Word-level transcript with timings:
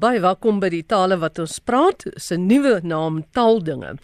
Baie 0.00 0.16
welkom 0.24 0.62
by 0.62 0.70
die 0.72 0.84
tale 0.88 1.18
wat 1.20 1.36
ons 1.42 1.58
praat, 1.60 2.06
se 2.16 2.38
nuwe 2.40 2.78
naam 2.88 3.18
Taaldinge. 3.36 3.98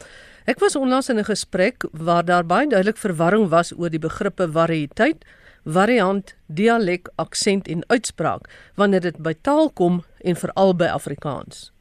Ek 0.45 0.61
was 0.61 0.75
onlangs 0.77 1.09
in 1.09 1.17
'n 1.19 1.25
gesprek 1.25 1.87
waar 1.93 2.25
daar 2.25 2.45
baie 2.45 2.69
duidelik 2.69 2.99
verwarring 2.99 3.49
was 3.49 3.73
oor 3.73 3.89
die 3.89 3.99
begrippe 3.99 4.47
variëteit, 4.47 5.25
variant, 5.65 6.35
dialek, 6.49 7.09
aksent 7.17 7.69
en 7.69 7.83
uitspraak 7.89 8.45
wanneer 8.77 9.01
dit 9.01 9.17
by 9.23 9.33
taal 9.43 9.71
kom 9.71 10.05
en 10.21 10.37
veral 10.37 10.75
by 10.75 10.85
Afrikaans. 10.85 11.73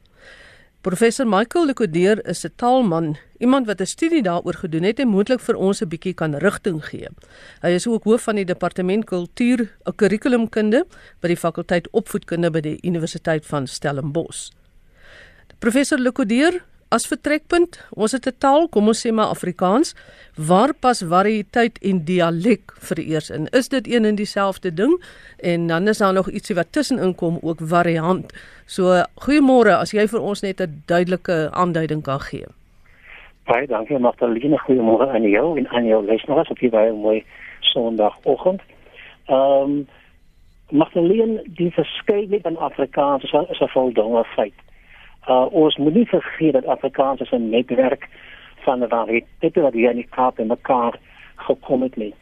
Professor 0.86 1.26
Michael 1.26 1.66
Lekodeer 1.66 2.20
is 2.30 2.44
'n 2.46 2.52
taalman, 2.56 3.16
iemand 3.38 3.66
wat 3.66 3.80
'n 3.80 3.86
studie 3.86 4.22
daaroor 4.22 4.54
gedoen 4.54 4.82
het 4.82 4.98
en 4.98 5.08
moontlik 5.08 5.40
vir 5.40 5.56
ons 5.56 5.82
'n 5.82 5.88
bietjie 5.88 6.14
kan 6.14 6.34
rigting 6.34 6.84
gee. 6.84 7.08
Hy 7.60 7.68
is 7.68 7.86
ook 7.86 8.04
hoof 8.04 8.22
van 8.22 8.34
die 8.34 8.44
departement 8.44 9.04
kultuur, 9.04 9.74
'n 9.84 9.94
kurrikulumkunde 9.94 10.86
by 11.20 11.28
die 11.28 11.36
fakulteit 11.36 11.90
opvoedkunde 11.90 12.50
by 12.50 12.60
die 12.60 12.78
Universiteit 12.82 13.46
van 13.46 13.66
Stellenbosch. 13.66 14.50
Professor 15.58 15.98
Lekodeer, 15.98 16.62
as 16.88 17.06
vertrekpunt, 17.10 17.78
ons 17.96 18.12
het 18.12 18.26
'n 18.26 18.38
taal, 18.38 18.68
kom 18.68 18.86
ons 18.86 19.06
sê 19.06 19.12
maar 19.12 19.30
Afrikaans, 19.34 19.94
waar 20.36 20.72
pas 20.74 21.02
variëteit 21.02 21.78
en 21.82 22.04
dialek 22.04 22.72
vereers 22.78 23.30
in? 23.30 23.46
Is 23.50 23.68
dit 23.68 23.86
een 23.88 24.04
en 24.04 24.14
dieselfde 24.14 24.74
ding? 24.74 25.02
En 25.38 25.66
dan 25.66 25.88
is 25.88 25.98
daar 25.98 26.12
nog 26.12 26.30
ietsie 26.30 26.54
wat 26.54 26.72
tussenin 26.72 27.14
kom, 27.14 27.38
ook 27.42 27.58
variant. 27.60 28.32
So, 28.66 29.02
goeiemôre, 29.14 29.76
as 29.76 29.92
jy 29.92 30.06
vir 30.06 30.20
ons 30.20 30.42
net 30.42 30.60
'n 30.60 30.82
duidelike 30.86 31.48
aanduiding 31.52 32.02
kan 32.02 32.20
gee. 32.20 32.46
Baie 33.44 33.66
dankie, 33.66 33.98
Magdalene. 33.98 34.58
Goeiemôre 34.58 35.08
aan 35.08 35.22
jou 35.22 35.58
en 35.58 35.68
aan 35.68 35.86
jou 35.86 36.04
luisteraars 36.04 36.48
op 36.48 36.58
hierdie 36.58 36.92
mooi 36.92 37.24
Sondagoggend. 37.60 38.60
Ehm 39.26 39.62
um, 39.62 39.86
Magdalene, 40.70 41.42
die 41.46 41.70
verskeidenheid 41.70 42.42
van 42.42 42.56
Afrikaans 42.56 43.22
is 43.22 43.60
'n 43.60 43.68
voldonge 43.68 44.24
feit. 44.24 44.54
Uh, 45.28 45.46
ons 45.50 45.76
moet 45.76 45.94
nie 45.94 46.06
vergeet 46.06 46.52
dat 46.52 46.66
Afrikaans 46.66 47.20
is 47.20 47.30
'n 47.30 47.50
netwerk 47.50 48.08
van 48.66 48.88
variëteite 48.88 49.60
wat 49.60 49.72
hier 49.72 49.90
in 49.90 49.96
die 49.96 50.10
Kaap 50.10 50.38
en 50.38 50.46
mekaar 50.46 50.98
gekom 51.36 51.82
het 51.82 51.96
nie. 51.96 52.14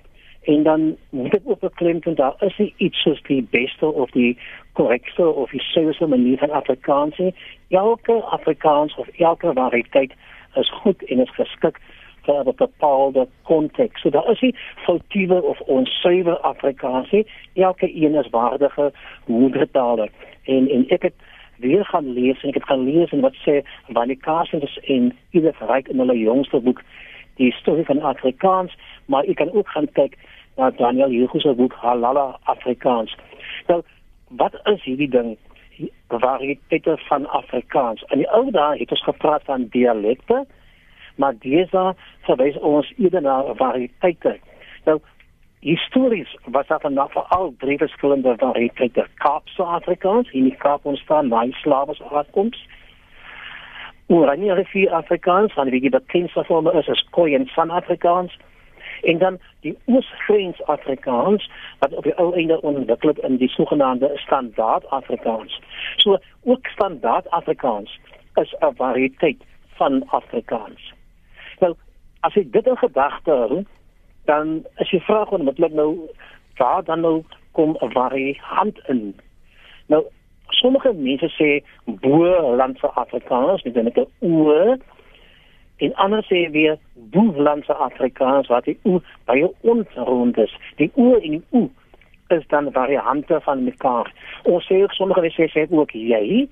En 0.43 0.63
dan 0.63 0.97
moet 1.11 1.35
ek 1.35 1.43
ook 1.45 1.61
beklemtoon 1.61 2.15
daar 2.15 2.35
is 2.39 2.59
iets 2.77 3.03
soos 3.03 3.23
die 3.23 3.47
beste 3.51 3.87
of 3.87 4.11
die 4.11 4.39
korrekte 4.73 5.29
of 5.29 5.51
die 5.51 5.61
suiwerste 5.61 6.07
manier 6.07 6.39
van 6.39 6.51
Afrikaans 6.51 7.17
nie. 7.19 7.35
Elke 7.69 8.13
Afrikaans 8.13 8.95
of 8.95 9.09
elke 9.09 9.53
variëteit 9.53 10.13
is 10.55 10.71
goed 10.71 11.05
en 11.05 11.19
is 11.19 11.35
geskik 11.35 11.81
vir 12.25 12.35
'n 12.41 12.57
bepaalde 12.57 13.29
konteks. 13.43 14.01
So 14.01 14.11
daar 14.11 14.31
is 14.31 14.41
nie 14.41 14.55
foutiewe 14.75 15.43
of 15.43 15.61
onsuiwer 15.61 16.39
Afrikaans 16.39 17.11
nie. 17.11 17.27
Elke 17.55 17.97
een 17.97 18.15
is 18.15 18.31
waardige 18.31 18.93
moedertaal. 19.27 20.09
En 20.45 20.69
en 20.71 20.89
ek 20.89 21.03
het 21.03 21.15
weer 21.57 21.85
gaan 21.85 22.13
lees 22.13 22.43
en 22.43 22.49
ek 22.49 22.61
het 22.61 22.71
gaan 22.71 22.85
lees 22.85 23.13
en 23.13 23.21
wat 23.21 23.37
sê 23.43 23.61
Wanneer 23.89 24.21
Carstens 24.23 24.79
en 24.85 25.13
Edith 25.31 25.61
Reich 25.61 25.87
in 25.93 25.99
hulle 26.03 26.19
jongste 26.19 26.61
boek 26.61 26.83
die 27.37 27.53
storie 27.53 27.85
van 27.85 28.03
Afrikaans, 28.03 28.77
maar 29.11 29.27
ek 29.27 29.37
kan 29.43 29.53
ook 29.53 29.69
gaan 29.69 29.89
kyk 29.93 30.19
na 30.57 30.71
Daniel 30.71 31.11
Hugo 31.11 31.39
se 31.39 31.55
boek 31.55 31.75
Halala 31.83 32.39
Afrikaans. 32.51 33.17
Nou, 33.67 33.83
wat 34.29 34.55
is 34.71 34.83
hierdie 34.87 35.11
ding? 35.11 35.35
Variëteite 36.09 36.95
van 37.09 37.27
Afrikaans. 37.27 38.05
In 38.15 38.23
die 38.23 38.31
ou 38.31 38.51
dae 38.55 38.79
het 38.79 38.95
ons 38.95 39.03
gepraat 39.03 39.43
van 39.51 39.67
dialekte, 39.75 40.45
maar 41.19 41.35
desa 41.43 41.95
verwys 42.29 42.59
ons 42.59 42.93
eerder 42.97 43.23
na 43.23 43.41
variëteite. 43.59 44.37
Nou, 44.87 45.01
histories 45.65 46.37
was 46.45 46.67
daar 46.67 46.81
dan 46.81 47.09
vir 47.11 47.23
al 47.23 47.55
drie 47.59 47.79
verskillende 47.79 48.35
variëteite 48.37 49.07
Kaapse 49.15 49.63
Afrikaans 49.63 50.31
in 50.31 50.45
die 50.45 50.57
Kaap 50.57 50.85
ontstaan 50.85 51.29
na 51.29 51.47
Slawe 51.51 51.95
se 51.95 52.05
aankoms. 52.05 52.67
Oranje 54.07 54.55
rivier 54.55 54.91
Afrikaans, 54.93 55.53
van 55.53 55.71
wie 55.71 55.81
die 55.81 55.91
bekendste 55.91 56.45
vorme 56.45 56.73
is 56.73 56.89
as 56.89 57.07
Khoi 57.11 57.35
en 57.35 57.47
San 57.47 57.71
Afrikaans 57.71 58.37
en 59.03 59.19
dan 59.19 59.39
die 59.61 59.79
Oosgrens 59.85 60.61
Afrikaans 60.63 61.51
wat 61.79 61.95
op 61.95 62.05
die 62.05 62.17
ou 62.21 62.35
einde 62.35 62.61
ontwikkel 62.61 63.17
in 63.25 63.37
die 63.37 63.49
sogenaamde 63.49 64.11
Standaard 64.15 64.87
Afrikaans. 64.87 65.61
So 65.97 66.19
ook 66.43 66.67
Standaard 66.67 67.31
Afrikaans 67.31 68.01
is 68.35 68.55
'n 68.61 68.75
variëteit 68.77 69.41
van 69.81 70.03
Afrikaans. 70.09 70.93
Nou 71.61 71.75
as 72.21 72.37
ek 72.37 72.53
dit 72.53 72.67
in 72.67 72.77
gedagte 72.77 73.31
hou, 73.31 73.65
dan 74.25 74.65
as 74.81 74.91
jy 74.91 75.01
vra 75.01 75.25
hoe 75.29 75.43
met 75.43 75.59
nou 75.59 76.09
waar 76.57 76.85
dan 76.85 77.01
nou 77.01 77.23
kom 77.53 77.77
'n 77.81 77.93
variant 77.93 78.79
in. 78.89 79.15
Nou 79.87 80.05
sommige 80.49 80.93
mense 80.93 81.29
sê 81.39 81.65
bo 81.85 82.55
landse 82.57 82.89
Afrikaans 82.89 83.63
met 83.63 83.77
'n 83.77 84.07
o 84.21 84.77
en 85.77 85.95
ander 85.95 86.25
sê 86.25 86.51
weer 86.51 86.79
bo 86.95 87.23
landse 87.37 87.75
Afrikaans 87.75 88.47
wat 88.49 88.65
die 88.65 88.79
o 88.83 89.01
baie 89.25 89.51
onrond 89.61 90.39
is. 90.39 90.57
Die 90.77 90.91
o 90.95 91.15
en 91.15 91.31
die 91.31 91.45
o 91.51 91.71
is 92.29 92.47
dan 92.47 92.73
variante 92.73 93.41
van 93.41 93.65
mekaar. 93.65 94.13
Ons 94.43 94.65
sê 94.73 94.83
ook 94.83 94.93
sommige 94.93 95.21
mense 95.21 95.49
sê 95.51 95.67
ook 95.71 95.91
jy 95.91 96.49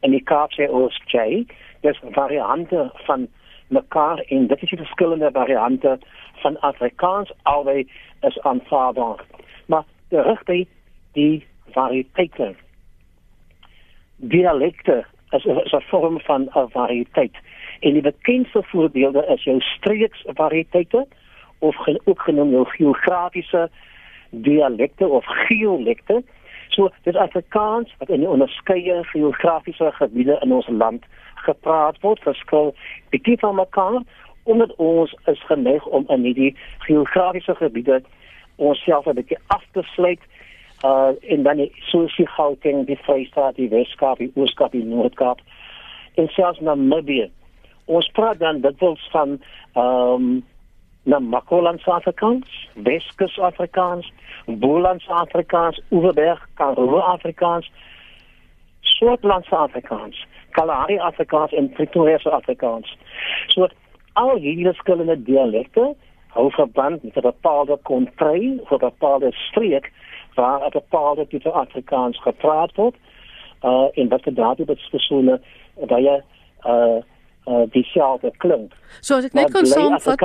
en 0.00 0.10
die 0.10 0.22
Kaap 0.22 0.52
sê 0.52 0.70
ons 0.70 1.00
jy. 1.06 1.46
Dis 1.80 2.00
variante 2.10 2.90
van 3.06 3.28
mekaar 3.68 4.18
en 4.18 4.46
dit 4.46 4.62
is 4.62 4.68
die 4.68 4.78
verskillende 4.78 5.30
variante 5.32 5.98
van 6.34 6.60
Afrikaans 6.60 7.32
albei 7.42 7.88
is 8.20 8.40
aanvaarbaar. 8.40 9.24
Maar 9.66 9.84
de 10.08 10.22
rigtheid 10.22 10.68
die 11.12 11.46
variëteite. 11.70 12.54
Dialekte 14.16 15.04
is, 15.30 15.44
is 15.44 15.72
'n 15.72 15.84
vorm 15.90 16.20
van 16.20 16.42
'n 16.42 16.68
variëteit. 16.70 17.36
En 17.80 17.92
die 17.92 18.02
bekendste 18.02 18.62
voorbeelde 18.62 19.26
is 19.26 19.44
jou 19.44 19.60
streeksvariëteite 19.60 21.06
of 21.58 21.76
gen, 21.76 22.00
ook 22.04 22.20
genoem 22.20 22.50
jou 22.50 22.66
geografiese 22.66 23.70
dialekte 24.30 25.06
of 25.08 25.24
geolekte. 25.26 26.22
So 26.68 26.90
dit 27.02 27.14
is 27.14 27.20
Afrikaans 27.20 27.94
wat 27.98 28.08
in 28.08 28.18
die 28.18 28.28
onderskeie 28.28 29.04
geografiese 29.04 29.92
gebiede 29.92 30.38
in 30.40 30.52
ons 30.52 30.68
land 30.68 31.04
gepraat 31.44 32.00
word, 32.00 32.22
verskil 32.22 32.74
bietjie 33.10 33.38
van 33.38 33.54
mekaar 33.54 34.00
omdat 34.46 34.74
ons 34.76 35.14
is 35.26 35.42
geneig 35.46 35.86
om 35.86 36.04
in 36.08 36.22
hierdie 36.22 36.56
geografiese 36.86 37.54
gebiede 37.54 38.02
onsself 38.56 39.06
'n 39.06 39.14
bietjie 39.14 39.38
af 39.46 39.64
te 39.72 39.82
sluit 39.82 40.20
uh 40.84 41.12
en 41.32 41.42
dan 41.42 41.68
soos 41.90 42.16
die 42.16 42.28
Gauteng, 42.28 42.86
die 42.86 42.98
Vrystaat, 42.98 43.56
die 43.56 43.68
Weskaap, 43.68 44.18
die 44.18 44.32
Ooskaap, 44.34 44.72
die 44.72 44.84
Noord-Kaap 44.84 45.40
en 46.14 46.28
selfs 46.28 46.60
Namibië. 46.60 47.30
Ons 47.84 48.08
praat 48.08 48.38
dan 48.38 48.60
dikwels 48.60 49.08
van 49.10 49.40
ehm 49.72 50.12
um, 50.12 50.44
Namakoland 51.06 51.84
Afrikaans, 51.86 52.68
Weskus 52.74 53.38
Afrikaans, 53.38 54.12
Boland 54.46 55.04
Afrikaans, 55.08 55.80
Oeverberg, 55.90 56.48
Karoo 56.54 56.98
Afrikaans, 56.98 57.70
Swartland 58.80 59.46
Afrikaans, 59.50 60.26
Kalahari 60.56 60.98
Afrikaans 60.98 61.52
en 61.52 61.68
Pretoria 61.68 62.18
Afrikaans. 62.24 62.96
So 63.52 63.68
al 64.12 64.38
hierdie 64.40 64.64
verskillende 64.64 65.16
dialekte 65.22 65.90
hou 66.36 66.46
verband 66.50 67.02
met 67.02 67.16
'n 67.16 67.28
bepaalde 67.28 67.78
kontry 67.82 68.58
of 68.62 68.70
'n 68.70 68.78
bepaalde 68.88 69.32
streek 69.32 69.92
waar 70.34 70.60
'n 70.66 70.78
bepaalde 70.80 71.26
tipe 71.26 71.50
Afrikaans 71.50 72.22
gepraat 72.22 72.72
word. 72.74 72.96
Uh 73.62 73.88
en 73.92 74.08
wat 74.08 74.22
gedagte 74.22 74.62
het 74.66 74.78
spesiale 74.78 75.40
baie 75.88 76.22
uh 76.66 76.98
uh 77.46 77.64
dieselfde 77.72 78.32
klink. 78.38 78.72
So 79.00 79.16
as 79.16 79.26
ek 79.28 79.34
net 79.34 79.52
kan 79.54 79.66
saamvat 79.66 80.22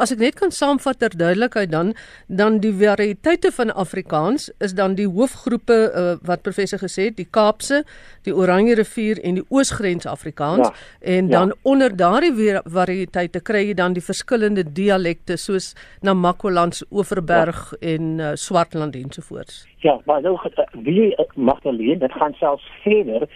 As 0.00 0.12
ek 0.14 0.20
net 0.22 0.36
kan 0.38 0.52
saamvat 0.54 1.00
ter 1.02 1.12
duidelikheid 1.16 1.70
dan 1.72 1.92
dan 2.28 2.60
die 2.62 2.72
variëteite 2.72 3.52
van 3.52 3.72
Afrikaans 3.76 4.48
is 4.64 4.74
dan 4.78 4.94
die 4.96 5.08
hoofgroepe 5.08 5.78
uh, 5.90 6.14
wat 6.24 6.42
professor 6.42 6.80
gesê 6.80 7.10
het, 7.10 7.16
die 7.18 7.28
Kaapse, 7.28 7.82
die 8.24 8.34
Oranje 8.34 8.76
rivier 8.78 9.20
en 9.20 9.40
die 9.40 9.44
Oosgrens 9.50 10.06
Afrikaans 10.06 10.68
ja, 10.68 10.72
en 11.16 11.28
dan 11.28 11.52
ja. 11.52 11.58
onder 11.62 11.96
daardie 11.96 12.32
variëteite 12.64 13.42
kry 13.44 13.66
jy 13.68 13.74
dan 13.74 13.92
die 13.98 14.04
verskillende 14.04 14.64
dialekte 14.64 15.36
soos 15.36 15.72
Namakoland, 16.00 16.82
Oeverberg 16.90 17.72
ja. 17.74 17.94
en 17.94 18.18
uh, 18.18 18.32
Swartland 18.34 18.96
ensovoorts. 18.96 19.66
Ja, 19.82 19.98
maar 20.06 20.22
nou 20.22 20.38
wie 20.86 21.10
mag 21.34 21.60
dan 21.60 21.74
leer, 21.76 21.98
dit 21.98 22.12
gaan 22.12 22.34
selfs 22.38 22.64
verder 22.82 23.28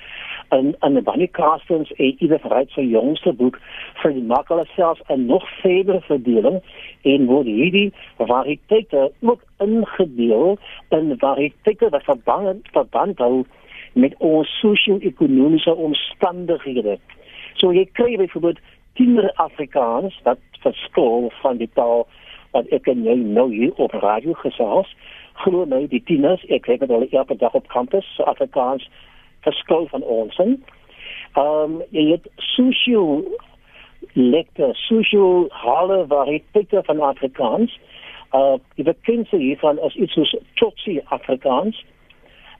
in 0.50 0.76
in 0.80 1.02
Bunny 1.04 1.26
Carstens 1.26 1.92
en 1.92 2.22
Ida 2.22 2.38
Wright 2.42 2.70
se 2.70 2.88
jongste 2.88 3.32
boek 3.32 3.58
vir 4.02 4.12
die 4.12 4.22
makkel 4.22 4.64
self 4.74 5.00
'n 5.08 5.26
nog 5.26 5.44
verdere 5.60 6.00
verdeling 6.00 6.60
en 7.02 7.26
word 7.26 7.46
hierdie 7.46 7.92
variëteite 8.18 9.12
ook 9.20 9.42
ingedeel 9.58 10.58
in 10.88 11.18
variëteite 11.18 11.88
wat 11.90 12.02
verband 12.02 12.68
verband 12.72 13.18
hou 13.18 13.44
met 13.92 14.14
ons 14.18 14.48
sosio-ekonomiese 14.60 15.74
omstandighede. 15.74 16.98
So 17.54 17.72
jy 17.72 17.86
kry 17.92 18.16
byvoorbeeld 18.16 18.58
tiener 18.94 19.32
Afrikaans 19.34 20.20
wat 20.22 20.38
verskil 20.60 21.30
van 21.40 21.56
die 21.56 21.70
taal 21.74 22.06
wat 22.50 22.68
ek 22.72 22.88
en 22.92 23.04
jy 23.04 23.14
nou 23.14 23.48
hier 23.52 23.72
op 23.76 23.92
radio 23.92 24.32
gesels. 24.32 24.88
Glo 25.44 25.66
my, 25.68 25.84
die 25.92 26.02
tieners, 26.08 26.44
ek 26.48 26.64
kyk 26.68 26.84
dit 26.84 26.90
al 26.90 27.06
elke 27.10 27.36
dag 27.36 27.54
op 27.54 27.68
kampus, 27.72 28.06
so 28.16 28.24
Afrikaans 28.24 28.88
verskil 29.46 29.86
van 29.94 30.02
ons. 30.02 30.38
Ehm 30.38 30.56
um, 31.36 31.82
jy 31.94 32.10
het 32.14 32.26
sosio 32.54 33.22
lekte 34.16 34.70
sosio 34.86 35.46
hale 35.62 36.04
variëteite 36.08 36.82
van 36.88 37.00
Afrikaans. 37.00 37.78
Uh 38.32 38.56
die 38.74 38.84
bekendste 38.84 39.36
hiervan 39.36 39.78
is 39.88 39.94
iets 39.94 40.16
soos 40.18 40.34
Tsotsi 40.54 41.00
Afrikaans. 41.04 41.84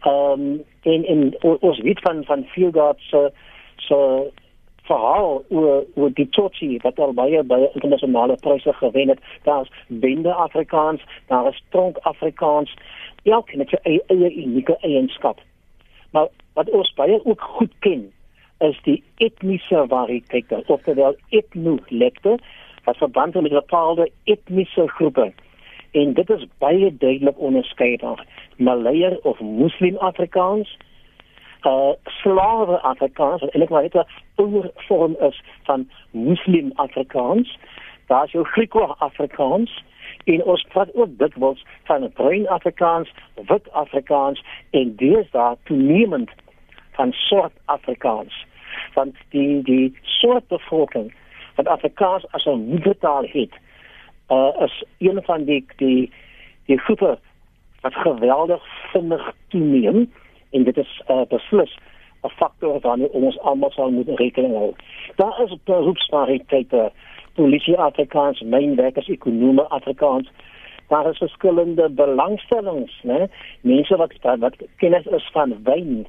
Ehm 0.05 0.41
um, 0.41 0.65
en 0.83 1.05
en 1.05 1.23
ons 1.43 1.81
weet 1.81 2.01
van 2.01 2.25
van 2.25 2.45
Fieldgard 2.55 3.01
se 3.11 3.31
se 3.77 3.99
verhaal 4.87 5.45
oor 5.49 5.85
oor 5.95 6.13
die 6.15 6.29
Tsotsi 6.29 6.79
wat 6.83 6.99
al 6.99 7.13
baie 7.13 7.43
baie 7.43 7.71
internasionale 7.73 8.37
pryse 8.47 8.73
gewen 8.73 9.09
het. 9.09 9.21
Daar's 9.43 9.71
Bende 9.89 10.33
Afrikaans, 10.33 11.03
daar 11.27 11.49
is 11.49 11.63
Tronk 11.69 11.97
Afrikaans. 11.97 12.75
Elk 13.23 13.51
eie, 13.51 14.03
eie 14.07 14.35
unieke 14.35 14.77
eienskap. 14.81 15.41
Maar 16.11 16.29
wat 16.57 16.71
ons 16.71 16.93
baie 16.97 17.19
ook 17.25 17.41
goed 17.41 17.73
ken 17.85 18.07
is 18.65 18.79
die 18.89 19.03
etniese 19.21 19.85
variëteite, 19.89 20.63
oftewel 20.73 21.17
etnolekte 21.37 22.39
wat 22.87 22.97
verband 22.97 23.35
het 23.35 23.43
met 23.43 23.53
bepaalde 23.53 24.11
etniese 24.25 24.89
groepe. 24.89 25.33
En 25.91 26.15
dit 26.15 26.31
is 26.31 26.47
baie 26.59 26.97
duidelik 26.97 27.39
onderskei 27.39 27.97
van 27.99 28.21
Malayer 28.57 29.19
of 29.23 29.41
Muslim 29.41 29.97
Afrikaans, 29.97 30.77
uh 31.67 31.93
Slawe 32.21 32.79
Afrikaans, 32.81 33.43
en 33.43 33.65
ek 33.67 33.75
weet 33.75 33.93
dat 33.93 34.09
oor 34.37 34.71
vorm 34.89 35.17
is 35.29 35.43
van 35.69 35.89
Muslim 36.11 36.73
Afrikaans. 36.75 37.59
Daar's 38.07 38.33
jou 38.33 38.45
Griekse 38.55 38.95
Afrikaans 38.99 39.83
en 40.25 40.45
ons 40.45 40.67
praat 40.73 40.95
ook 40.95 41.19
dikwels 41.19 41.65
van 41.85 42.09
Bruin 42.15 42.49
Afrikaans, 42.49 43.13
Wit 43.35 43.73
Afrikaans 43.73 44.43
en 44.71 44.97
deesdae 44.97 45.57
toenemend 45.65 46.31
van 46.97 47.13
soort 47.13 47.53
Afrikaans 47.65 48.45
van 48.93 49.15
die 49.35 49.63
die 49.63 49.99
soort 50.03 50.49
bevolking 50.49 51.13
wat 51.57 51.69
Afrikaans 51.69 52.27
as 52.31 52.45
'n 52.45 52.69
moedertaal 52.73 53.25
het 53.33 53.55
uh 54.29 54.51
is 54.67 54.85
een 54.99 55.23
van 55.23 55.45
die 55.45 55.65
die 55.77 56.13
die 56.67 56.79
groepe 56.79 57.19
wat 57.81 57.95
geweldig 57.95 58.63
vinnig 58.93 59.33
toeneem 59.49 60.13
en 60.51 60.65
dit 60.65 60.77
is 60.77 61.03
uh 61.09 61.25
beslis 61.29 61.77
'n 62.27 62.35
faktor 62.37 62.81
waarmee 62.81 63.13
ons 63.13 63.39
almal 63.39 63.71
sal 63.71 63.91
moet 63.91 64.09
rekening 64.19 64.55
hou. 64.55 64.73
Daar 65.17 65.41
is 65.45 65.57
beroepsvarieteite, 65.65 66.91
polisie 67.35 67.79
Afrikaans, 67.79 68.41
mynwerkers, 68.41 69.09
ekonome 69.09 69.69
Afrikaans, 69.69 70.31
daar 70.89 71.11
is 71.11 71.19
verskillende 71.19 71.91
belangstellings, 71.91 73.01
né? 73.03 73.27
Mense 73.61 73.97
wat 73.97 74.13
wat 74.39 74.57
kennis 74.77 75.07
is 75.07 75.29
van 75.33 75.55
wyn, 75.63 76.07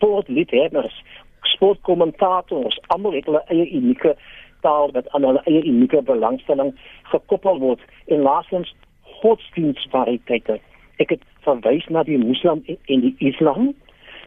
sportliefhebbers, 0.00 1.02
sportkommentators, 1.42 2.80
almal 2.86 3.12
het 3.12 3.26
hulle 3.28 3.42
eie 3.52 3.66
unieke 3.76 4.16
taal 4.64 4.92
wat 4.96 5.08
aan 5.12 5.26
hulle 5.28 5.42
eie 5.44 5.62
unieke 5.64 6.00
belangstelling 6.08 6.72
gekoppel 7.12 7.60
word 7.60 7.84
en 8.08 8.24
laastens 8.24 8.72
godsdienstvariëteite. 9.20 10.56
Ek 11.04 11.12
het 11.12 11.24
verwys 11.44 11.84
na 11.92 12.04
die 12.08 12.18
Moslim 12.20 12.64
en 12.68 13.04
die 13.04 13.12
Islam. 13.18 13.74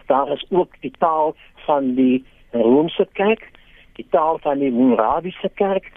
Daar 0.09 0.29
is 0.33 0.45
ook 0.49 0.77
die 0.85 0.93
taal 1.01 1.33
van 1.65 1.93
die 1.97 2.21
Romeinse 2.53 3.07
kerk, 3.17 3.49
die 3.97 4.05
taal 4.13 4.37
van 4.45 4.61
die 4.61 4.71
Moraviese 4.73 5.49
kerk, 5.57 5.89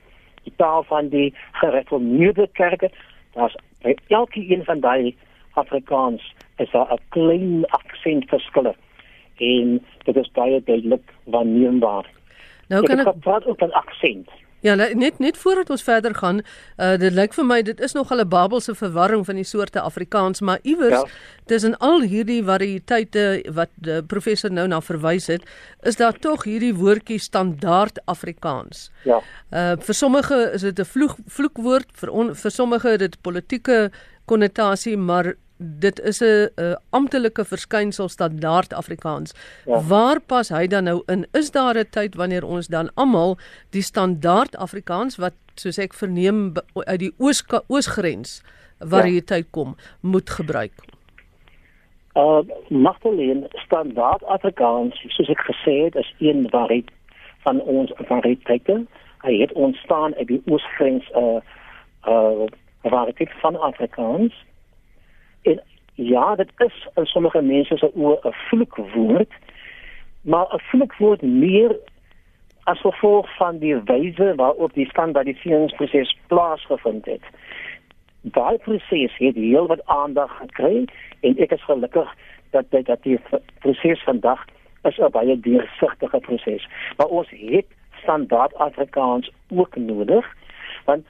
die 0.44 0.52
taal 0.56 0.84
van 0.88 1.12
die 1.12 1.34
gereformeerde 1.61 2.49
kerke. 2.56 2.90
Daar's 3.37 3.56
elke 4.08 4.40
een 4.40 4.64
van 4.64 4.81
daai 4.81 5.17
Afrikaans 5.56 6.32
is 6.56 6.70
daar 6.70 6.93
'n 6.93 7.00
klein 7.08 7.64
aksentverskil 7.67 8.75
en 9.38 9.84
dit 10.04 10.16
is 10.16 10.30
baie 10.32 10.62
duidelik 10.64 11.12
waarneembaar. 11.24 12.10
Nou 12.68 12.82
kan 12.86 12.98
ek 12.98 13.20
praat 13.20 13.46
op 13.46 13.62
'n 13.62 13.70
aksent. 13.70 14.30
Ja, 14.60 14.74
net 14.74 15.18
net 15.18 15.36
voordat 15.36 15.70
ons 15.70 15.82
verder 15.82 16.14
gaan, 16.14 16.40
uh 16.80 16.96
dit 16.98 17.12
lyk 17.12 17.34
vir 17.36 17.44
my 17.46 17.58
dit 17.62 17.80
is 17.80 17.92
nog 17.92 18.10
'n 18.12 18.28
Babelse 18.28 18.74
verwarring 18.74 19.24
van 19.26 19.34
die 19.34 19.44
soorte 19.44 19.80
Afrikaans, 19.80 20.40
maar 20.40 20.58
iewers 20.62 21.00
ja. 21.00 21.04
tussen 21.44 21.76
al 21.78 22.00
hierdie 22.00 22.42
variëteite 22.44 23.44
wat 23.52 23.68
die 23.74 24.02
professor 24.02 24.52
nou 24.52 24.66
na 24.66 24.80
verwys 24.80 25.26
het, 25.26 25.42
is 25.82 25.96
daar 25.96 26.18
tog 26.18 26.44
hierdie 26.44 26.74
woordjie 26.74 27.18
standaard 27.18 28.00
Afrikaans. 28.04 28.90
Ja. 29.04 29.20
Uh 29.52 29.76
vir 29.78 29.94
sommige 29.94 30.50
is 30.54 30.60
dit 30.60 30.78
'n 30.78 30.84
vloek 30.84 31.16
vloekwoord, 31.26 31.86
vir 31.92 32.10
on, 32.10 32.34
vir 32.34 32.50
sommige 32.50 32.88
het 32.88 33.00
dit 33.00 33.20
politieke 33.22 33.90
konnotasie, 34.24 34.96
maar 34.96 35.34
dit 35.56 36.00
is 36.00 36.20
'n 36.20 36.76
amptelike 36.90 37.44
verskynsel 37.44 38.08
standaard 38.08 38.72
Afrikaans. 38.72 39.34
Ja. 39.64 39.80
Waar 39.80 40.20
pas 40.20 40.48
hy 40.48 40.66
dan 40.66 40.84
nou 40.84 41.02
in? 41.06 41.26
Is 41.32 41.50
daar 41.50 41.74
'n 41.78 41.88
tyd 41.90 42.14
wanneer 42.14 42.44
ons 42.44 42.66
dan 42.66 42.90
almal 42.94 43.36
die 43.70 43.82
standaard 43.82 44.56
Afrikaans 44.56 45.16
wat 45.16 45.34
soos 45.54 45.78
ek 45.78 45.94
verneem 45.94 46.52
uit 46.74 46.98
die 46.98 47.14
oos 47.18 47.44
oosgrens 47.66 48.42
variëteit 48.78 49.44
ja. 49.44 49.50
kom, 49.50 49.76
moet 50.00 50.30
gebruik? 50.30 50.72
Uh 52.14 52.40
Magdalene 52.68 53.48
standaard 53.50 54.24
Afrikaans, 54.24 55.04
soos 55.08 55.28
ek 55.28 55.40
gesê 55.40 55.84
het, 55.84 55.94
is 55.94 56.14
een 56.18 56.48
variëteit 56.50 56.90
van 57.44 57.60
ons 57.60 57.92
variëteite. 57.96 58.84
Hy 59.22 59.34
het 59.40 59.52
ontstaan 59.52 60.14
uit 60.14 60.26
die 60.26 60.42
oosgrens 60.46 61.10
uh 61.14 61.40
uh 62.08 62.46
variëteit 62.82 63.32
van 63.40 63.60
Afrikaans 63.60 64.45
En 65.46 65.60
ja, 65.94 66.34
dit 66.34 66.50
is 66.56 66.88
in 66.94 67.06
sommige 67.06 67.43
mense 67.43 67.76
se 67.76 67.90
oë 67.94 68.19
'n 68.22 68.32
vloekwoord, 68.48 69.32
maar 70.20 70.46
'n 70.54 70.64
vloekwoord 70.70 71.22
meer 71.22 71.76
as 72.64 72.81
gevolg 72.81 73.37
van 73.37 73.58
die 73.58 73.76
wyse 73.76 74.34
waarop 74.37 74.75
die 74.75 74.88
standaardiseringsproses 74.88 76.16
plaasgevind 76.26 77.04
het. 77.04 77.22
Daai 78.20 78.58
proses 78.58 79.16
het 79.19 79.34
heel 79.34 79.66
wat 79.66 79.87
aandag 79.87 80.37
gekry 80.37 80.84
en 81.20 81.38
ek 81.38 81.52
is 81.52 81.64
gelukkig 81.64 82.14
dat 82.50 82.70
dit 82.70 82.87
dat 82.87 83.02
die 83.02 83.20
proses 83.58 84.02
vandag 84.02 84.44
is 84.82 84.99
'n 84.99 85.10
baie 85.10 85.40
deursigtige 85.40 86.19
proses. 86.19 86.69
Maar 86.96 87.06
ons 87.06 87.31
het 87.31 87.66
standaard 88.02 88.54
Afrikaans 88.54 89.31
ook 89.49 89.76
nodig 89.76 90.34
want 90.84 91.06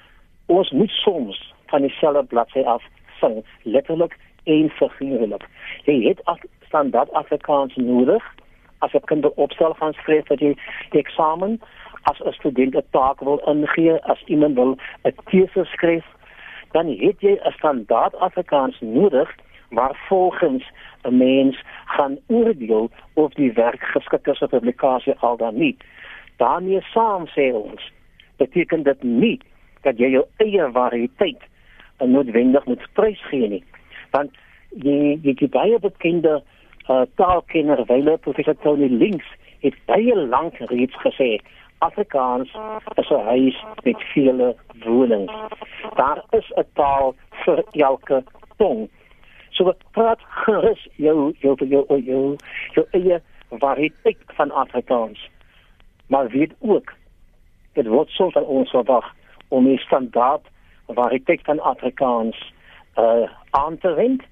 ons 0.46 0.70
moet 0.70 0.90
soms 0.90 1.54
van 1.66 1.80
dieselfde 1.80 2.24
bladsy 2.24 2.60
af 2.60 2.82
sing 3.20 3.44
letterlik 3.62 4.16
en 4.44 4.70
figuurlik. 4.70 5.44
Jy 5.84 6.08
het 6.08 6.20
as 6.24 6.38
standaard 6.66 7.12
Afrikaans 7.12 7.76
nodig 7.76 8.22
as 8.78 8.92
'n 8.92 9.04
kind 9.04 9.34
opstel 9.34 9.74
gaan 9.74 9.92
skryf 9.92 10.26
vir 10.26 10.36
die, 10.36 10.56
eksamen, 10.90 11.60
as 12.02 12.20
'n 12.20 12.32
student 12.32 12.76
'n 12.76 12.84
taak 12.90 13.20
wil 13.20 13.40
ingee, 13.46 14.02
as 14.02 14.22
iemand 14.26 14.54
wil 14.54 14.76
'n 15.04 15.14
teese 15.30 15.64
skryf, 15.64 16.04
dan 16.72 16.86
het 16.86 17.20
jy 17.20 17.38
'n 17.44 17.52
standaard 17.52 18.14
Afrikaans 18.16 18.76
nodig 18.80 19.34
waar 19.70 19.96
volgens 20.08 20.64
'n 21.02 21.16
mens 21.16 21.62
gaan 21.84 22.18
oordeel 22.26 22.90
of 23.14 23.32
die 23.34 23.52
werk 23.52 23.82
geskik 23.82 24.26
is 24.26 24.38
vir 24.38 24.48
publikasie 24.48 25.14
al 25.18 25.36
dan 25.36 25.58
nie. 25.58 25.76
daarmee 26.36 26.80
saam 26.80 27.26
sê 27.26 27.52
ons 27.52 27.92
beteken 28.36 28.82
dit 28.82 29.02
nie 29.02 29.40
dat 29.80 29.98
jy 29.98 30.10
jou 30.10 30.24
eie 30.36 30.70
variëteit 30.72 31.42
noodwendig 32.04 32.64
moet 32.64 32.88
prysgee 32.92 33.48
nie 33.48 33.64
want 34.10 34.30
die 34.70 35.20
die, 35.20 35.34
die 35.34 35.48
baie 35.48 35.78
bekende 35.78 36.42
uh, 36.88 37.02
taalkenner 37.14 37.84
wyle 37.88 38.18
professor 38.18 38.56
Tony 38.62 38.88
Links 38.88 39.28
het 39.64 39.74
baie 39.86 40.16
lank 40.16 40.58
reeds 40.70 40.96
gesê 41.04 41.36
Afrikaans 41.78 42.50
is 42.94 43.10
'n 43.10 43.24
huis 43.24 43.64
met 43.84 44.02
vele 44.12 44.56
wonings. 44.84 45.32
Daar 45.94 46.24
is 46.30 46.52
'n 46.56 46.64
taal 46.72 47.14
vir 47.44 47.64
elke 47.72 48.24
tong. 48.56 48.88
So 49.50 49.74
praat 49.90 50.20
gerus 50.44 50.88
jou 50.96 51.34
jou 51.40 51.56
jou 51.68 51.84
jou 51.88 52.02
jou, 52.02 52.36
jou 52.72 52.86
eie 52.90 53.20
variëteit 53.50 54.18
van 54.26 54.50
Afrikaans. 54.50 55.30
Maar 56.06 56.28
weet 56.28 56.54
ook 56.58 56.92
dit 57.72 57.86
word 57.86 58.08
soms 58.08 58.32
van 58.32 58.44
ons 58.44 58.70
verwag 58.70 59.14
om 59.48 59.64
die 59.64 59.78
standaard 59.78 60.46
variëteit 60.86 61.40
van 61.44 61.60
Afrikaans 61.60 62.52
uh 62.98 63.28
aan 63.50 63.78
te 63.78 63.94
wend 63.94 64.22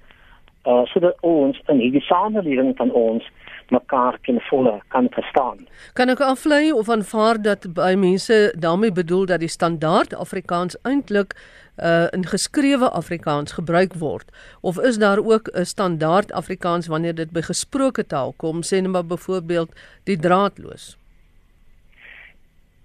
uh 0.65 0.85
sodat 0.85 1.17
ons 1.21 1.61
in 1.67 1.79
hierdie 1.79 2.01
samelewing 2.01 2.73
van 2.77 2.91
ons 2.91 3.25
mekaar 3.69 4.17
kan 4.21 4.39
volle 4.49 4.81
kan 4.87 5.07
verstaan. 5.09 5.67
Kan 5.93 6.09
ek 6.09 6.21
aflei 6.21 6.71
of 6.73 6.89
aanvaar 6.89 7.41
dat 7.41 7.67
by 7.73 7.93
mense 7.97 8.53
daarmee 8.57 8.91
bedoel 8.91 9.25
dat 9.25 9.39
die 9.39 9.49
standaard 9.49 10.13
Afrikaans 10.13 10.77
eintlik 10.81 11.37
uh 11.77 12.07
in 12.15 12.25
geskrewe 12.25 12.89
Afrikaans 12.89 13.57
gebruik 13.57 13.93
word? 13.93 14.31
Of 14.61 14.79
is 14.79 14.97
daar 14.97 15.19
ook 15.19 15.49
'n 15.53 15.65
standaard 15.65 16.31
Afrikaans 16.31 16.87
wanneer 16.87 17.15
dit 17.15 17.31
by 17.31 17.41
gesproke 17.41 18.05
taal 18.05 18.33
kom? 18.37 18.61
Sê 18.61 18.81
net 18.81 18.91
maar 18.91 19.05
byvoorbeeld 19.05 19.69
die 20.03 20.17
draadloos. 20.17 20.97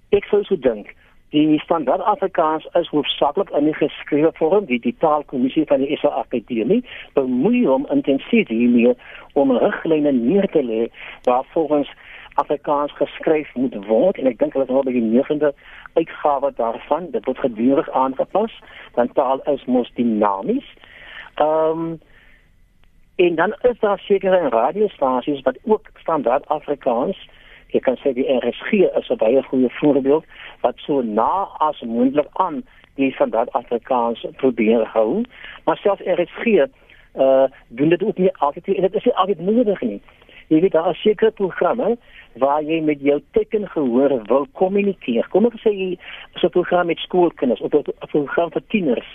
Ek 0.09 0.25
sou 0.25 0.43
so 0.45 0.57
dink 0.57 0.95
Die 1.31 1.61
standaard 1.61 2.01
Afrikaans 2.01 2.67
is 2.73 2.89
hoofsaaklik 2.89 3.51
in 3.51 3.65
die 3.65 3.75
geskrewe 3.75 4.33
vorm, 4.35 4.65
die 4.67 4.81
die 4.83 4.95
taalkommissie 4.99 5.63
van 5.71 5.79
die 5.79 5.97
SA 5.97 6.09
Akademie. 6.09 6.83
Bemoei 7.15 7.61
hom 7.67 7.87
intensief 7.95 8.51
hiermee 8.51 8.97
om 9.39 9.53
riglyne 9.55 10.13
neer 10.13 10.49
te 10.51 10.63
lê 10.63 10.89
waarvolgens 11.29 11.93
Afrikaans 12.35 12.93
geskryf 12.99 13.55
moet 13.55 13.79
word. 13.87 14.19
En 14.19 14.27
ek 14.27 14.43
dink 14.43 14.59
hulle 14.59 14.67
het 14.67 14.75
nou 14.75 14.83
by 14.83 14.97
die 14.97 15.07
9de 15.07 15.53
uitgawe 16.01 16.51
daarvan, 16.59 17.11
dit 17.15 17.25
word 17.31 17.47
gedurig 17.47 17.91
aangepas, 17.95 18.59
want 18.99 19.15
taal 19.15 19.43
is 19.55 19.67
mos 19.71 19.91
dinamies. 19.95 20.67
Ehm 21.39 21.91
um, 21.91 21.99
en 23.21 23.35
dan 23.37 23.53
is 23.69 23.79
daar 23.79 23.99
sekere 23.99 24.49
radiostasies 24.49 25.43
wat 25.45 25.59
ook 25.63 25.91
standaard 26.01 26.47
Afrikaans 26.49 27.19
Ek 27.73 27.83
kan 27.83 27.97
sê 28.03 28.13
die 28.15 28.27
RSG 28.27 28.73
is 28.99 29.11
'n 29.11 29.17
baie 29.17 29.43
goeie 29.43 29.71
voorbeeld 29.81 30.25
wat 30.61 30.77
so 30.79 31.03
na 31.03 31.49
as 31.59 31.81
moontlik 31.81 32.29
aan 32.33 32.63
die 32.95 33.13
standaard 33.13 33.53
Afrikaans 33.53 34.27
probeer 34.37 34.85
hou. 34.85 35.23
Maar 35.65 35.77
selfs 35.77 36.03
RSG 36.05 36.47
uh 37.15 37.47
doen 37.69 37.89
dit 37.89 38.03
ook 38.03 38.19
nie 38.19 38.37
altyd 38.37 38.67
en 38.67 38.83
dit 38.83 38.95
is 38.95 39.05
nie 39.05 39.15
altyd 39.15 39.41
nodig 39.41 39.81
nie. 39.81 40.01
Jy 40.49 40.61
weet 40.61 40.73
daar 40.73 40.91
is 40.91 41.03
sekere 41.03 41.31
programme 41.31 41.97
waar 42.43 42.63
jy 42.63 42.81
met 42.83 43.01
jou 43.01 43.21
tekengehore 43.31 44.23
wil 44.27 44.47
kommunikeer. 44.53 45.27
Kom 45.29 45.47
ek 45.47 45.59
sê 45.63 45.71
jy 45.71 45.99
so 46.35 46.47
'n 46.47 46.51
program 46.51 46.87
met 46.87 46.99
skoolkinders 46.99 47.61
of 47.61 47.75
'n 47.75 47.85
program 48.11 48.51
vir 48.51 48.63
tieners, 48.69 49.11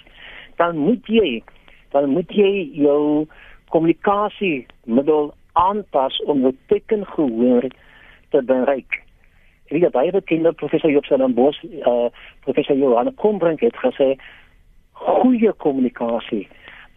dan 0.55 0.77
moet 0.77 1.07
jy 1.07 1.43
dan 1.91 2.09
moet 2.09 2.29
jy 2.29 2.69
jou 2.74 3.27
kommunikasie 3.69 4.65
middel 4.83 5.33
aanpas 5.53 6.17
om 6.24 6.41
jou 6.41 6.55
tekengehoor 6.67 7.69
te 8.29 8.41
bereik. 8.44 9.01
Ek 9.65 9.77
weet 9.77 9.91
baie 9.91 10.12
bekende 10.12 10.53
professor 10.53 10.91
Job 10.91 11.05
Stellenbosch, 11.05 11.63
uh 11.86 12.10
professor 12.46 12.77
Johan 12.77 13.13
Kombrink 13.15 13.62
het 13.65 13.77
gesê 13.82 14.15
goeie 14.96 15.53
kommunikasie 15.58 16.48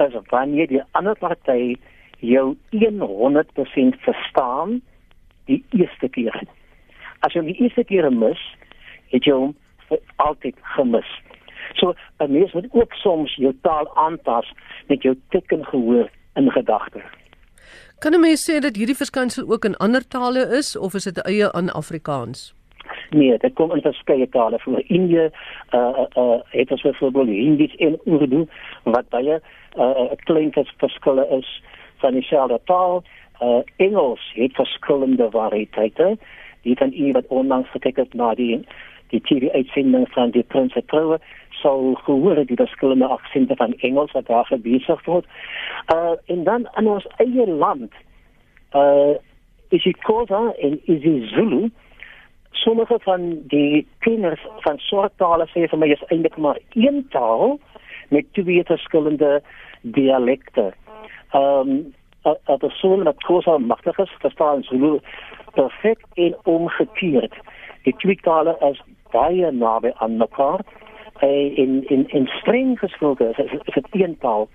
is 0.04 0.14
wanneer 0.30 0.68
die 0.70 0.82
ander 0.92 1.16
party 1.18 1.76
jou 2.20 2.56
100% 2.70 3.98
verstaan 4.04 4.80
die 5.46 5.64
eerste 5.70 6.08
keer. 6.08 6.36
As 7.26 7.34
jy 7.34 7.42
die 7.48 7.56
eerste 7.62 7.84
keer 7.84 8.10
mis, 8.12 8.42
het 9.10 9.26
jy 9.26 9.34
hom 9.34 9.56
altyd 10.22 10.58
gemis. 10.76 11.08
So 11.74 11.94
'n 12.20 12.32
mens 12.32 12.52
moet 12.52 12.68
ook 12.70 12.92
soms 12.92 13.34
jou 13.34 13.52
taal 13.62 13.88
aanpas 13.96 14.52
met 14.86 15.02
jou 15.02 15.14
tekkengehoor 15.28 16.10
in 16.34 16.50
gedagte. 16.50 17.02
Kan 17.98 18.14
'n 18.14 18.20
mens 18.20 18.42
sê 18.46 18.60
dat 18.60 18.76
hierdie 18.76 18.96
verskynsel 18.96 19.50
ook 19.52 19.64
in 19.64 19.76
ander 19.76 20.08
tale 20.08 20.42
is 20.58 20.76
of 20.76 20.94
is 20.94 21.04
dit 21.04 21.18
eie 21.22 21.52
aan 21.52 21.70
Afrikaans? 21.72 22.54
Nee, 23.10 23.38
dit 23.38 23.54
kom 23.54 23.72
in 23.74 23.80
verskeie 23.80 24.28
tale 24.28 24.58
voor. 24.58 24.82
Indië 24.86 25.30
uh 25.74 26.04
uh 26.14 26.38
het 26.50 26.70
ons 26.70 26.82
byvoorbeeld 26.82 27.26
Hindi 27.26 27.72
en 27.76 27.98
Urdu 28.04 28.46
wat 28.82 29.08
baie 29.08 29.40
uh 29.76 30.12
klein 30.16 30.52
verskille 30.76 31.26
is 31.38 31.62
van 31.96 32.12
dieselfde 32.12 32.60
taal. 32.64 33.02
Uh 33.42 33.60
Engels 33.76 34.30
het 34.34 34.54
verskillende 34.54 35.28
variëteite. 35.30 36.16
Die 36.62 36.76
van 36.76 36.92
u 36.92 37.12
wat 37.12 37.26
onlangs 37.26 37.70
gekyk 37.70 37.96
het 37.96 38.14
na 38.14 38.34
die 38.34 38.66
die 39.12 39.20
TV-uitsending 39.20 40.06
van 40.12 40.30
die 40.30 40.42
Prinses 40.42 40.86
Troue 40.86 41.18
sou 41.60 41.94
gehoor 42.06 42.44
die 42.46 42.56
verskillende 42.56 43.08
aksente 43.08 43.56
van 43.56 43.74
Engels 43.86 44.12
wat 44.12 44.26
daar 44.26 44.52
besig 44.62 45.04
word. 45.04 45.26
Uh 45.94 46.14
en 46.26 46.44
dan 46.44 46.68
in 46.76 46.88
ons 46.88 47.06
eie 47.16 47.46
land 47.46 47.92
uh 48.74 49.14
is 49.68 49.82
die 49.82 49.96
Khoza 50.04 50.52
en 50.58 50.80
is 50.84 51.00
die 51.02 51.26
Zulu 51.34 51.68
sommige 52.52 52.98
van 53.04 53.42
die 53.48 53.86
kinders 53.98 54.40
van 54.64 54.78
soort 54.78 55.12
tale 55.16 55.46
sê 55.52 55.68
vir 55.68 55.78
my 55.78 55.90
is 55.92 56.04
eintlik 56.08 56.36
maar 56.36 56.58
een 56.74 57.04
taal 57.12 57.58
met 58.08 58.32
twee 58.32 58.64
verskillende 58.64 59.40
dialekte. 59.82 60.72
Um 61.32 61.94
'n 62.24 62.58
persoon 62.58 63.02
wat 63.02 63.24
Khoza 63.24 63.58
magtig 63.58 63.98
is, 63.98 64.10
verstaan 64.20 64.62
Zulu 64.62 64.98
perfek 65.54 65.98
en 66.14 66.36
omgekeerd. 66.44 67.34
Die 67.82 67.94
twee 67.96 68.18
tale 68.22 68.56
is 68.70 68.82
baie 69.10 69.50
naby 69.50 69.92
aan 69.94 70.16
mekaar. 70.16 70.60
In 71.20 71.84
in 71.88 72.08
in 72.08 72.26
streng 72.26 72.78
gesproke 72.78 73.28
is, 73.28 73.38
is 73.38 73.74
dit 73.74 73.86
een 73.90 74.18
taal 74.18 74.48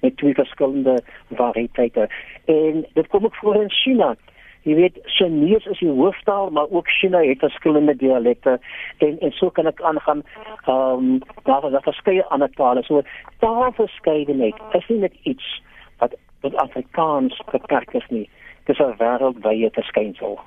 met 0.00 0.16
twee 0.16 0.34
verskillende 0.34 1.02
variëteite. 1.30 2.08
En 2.44 2.86
dit 2.92 3.06
kom 3.06 3.24
ook 3.24 3.34
voor 3.34 3.62
in 3.62 3.70
China. 3.70 4.16
Jy 4.62 4.74
weet 4.74 4.98
Chinese 5.02 5.70
is 5.70 5.78
die 5.78 5.90
hooftaal 5.90 6.50
maar 6.50 6.70
ook 6.70 6.88
China 6.88 7.22
het 7.22 7.38
verskillende 7.38 7.96
dialekte. 7.96 8.60
En 8.98 9.18
en 9.18 9.32
so 9.32 9.50
kan 9.50 9.66
ek 9.66 9.82
aangaan. 9.82 10.22
Ehm 10.64 10.98
um, 10.98 11.18
daar 11.42 11.72
is 11.72 11.82
verskeie 11.82 12.24
ander 12.24 12.50
tale. 12.50 12.82
So 12.82 13.02
taalverskeidenheid 13.38 14.54
is 14.72 14.88
nie 14.88 14.98
net 14.98 15.14
iets 15.22 15.62
wat 15.98 16.14
wat 16.40 16.54
Afrikaans 16.54 17.42
beperk 17.50 17.94
is 17.94 18.06
nie. 18.08 18.30
Dis 18.64 18.78
'n 18.78 18.94
wêreldwye 18.98 19.70
verskynsel 19.70 20.38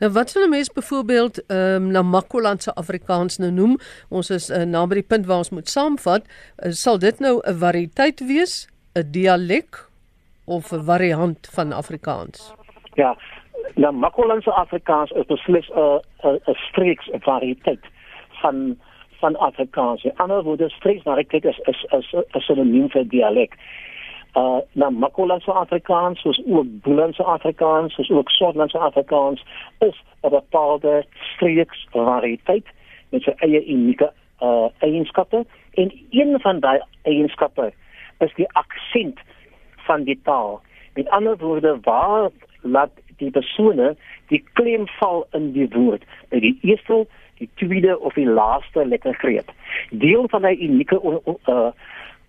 Nou 0.00 0.12
wat 0.12 0.30
sou 0.30 0.44
'n 0.44 0.50
mens 0.50 0.72
byvoorbeeld 0.72 1.46
ehm 1.46 1.82
um, 1.82 1.90
na 1.90 2.02
Makoland 2.02 2.62
se 2.62 2.74
Afrikaans 2.74 3.38
nou 3.38 3.50
noem? 3.50 3.76
Ons 4.08 4.30
is 4.30 4.50
uh, 4.50 4.62
na 4.62 4.86
by 4.86 4.94
die 4.94 5.08
punt 5.08 5.26
waar 5.26 5.36
ons 5.38 5.50
moet 5.50 5.68
saamvat. 5.68 6.22
Uh, 6.26 6.70
sal 6.70 6.98
dit 6.98 7.18
nou 7.18 7.40
'n 7.44 7.58
variëteit 7.58 8.26
wees, 8.26 8.68
'n 8.94 9.10
dialek 9.10 9.88
of 10.44 10.72
'n 10.72 10.84
variant 10.84 11.48
van 11.52 11.72
Afrikaans? 11.72 12.54
Ja, 12.94 13.16
na 13.74 13.90
Makoland 13.90 14.42
se 14.42 14.50
Afrikaans 14.50 15.10
is 15.10 15.26
beslis 15.26 15.70
'n 15.70 16.00
'n 16.22 16.40
'n 16.46 16.54
streeks 16.68 17.08
variëteit 17.20 17.84
van 18.40 18.76
van 19.20 19.36
Afrikaans. 19.36 20.04
In 20.04 20.16
ander 20.16 20.42
woorde, 20.42 20.68
streeks 20.68 21.02
variëteit 21.02 21.44
is 21.44 21.58
is 21.58 21.86
is 21.90 22.12
'n 22.12 22.40
sinoniem 22.40 22.88
vir 22.90 23.08
dialek 23.08 23.54
uh 24.34 24.60
na 24.72 24.90
Makolandse 24.90 25.52
Afrikaans 25.52 26.20
soos 26.20 26.40
ook 26.46 26.66
Boelandse 26.82 27.24
Afrikaans 27.24 27.94
soos 27.94 28.10
ook 28.10 28.30
Swartlandse 28.30 28.78
Afrikaans 28.78 29.44
is 29.78 30.02
'n 30.22 30.28
bepaalde 30.28 31.04
streeks 31.34 31.86
variëteit 31.90 32.66
met 33.10 33.22
sy 33.22 33.34
eie 33.36 33.64
unieke 33.66 34.12
uh 34.40 34.68
eienskappe 34.78 35.44
en 35.74 35.92
een 36.10 36.40
van 36.40 36.60
daai 36.60 36.80
eienskappe 37.02 37.72
is 38.18 38.34
die 38.34 38.48
aksent 38.52 39.20
van 39.76 40.04
die 40.04 40.20
taal. 40.22 40.60
Met 40.94 41.08
ander 41.08 41.36
woorde 41.36 41.78
waar 41.82 42.30
laat 42.60 42.90
die 43.16 43.30
persone 43.30 43.96
die 44.26 44.44
klem 44.52 44.86
val 44.98 45.26
in 45.36 45.52
die 45.52 45.68
woord 45.72 46.04
by 46.28 46.40
die 46.40 46.58
eerste, 46.62 47.06
die 47.38 47.48
tweede 47.54 47.98
of 47.98 48.14
die 48.14 48.28
laaste 48.28 48.86
lettergreep. 48.86 49.50
Deel 49.90 50.28
van 50.28 50.44
hy 50.44 50.54
unieke 50.60 51.00
uh 51.02 51.72